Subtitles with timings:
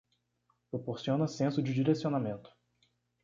[0.71, 2.49] Proporciona senso de direcionamento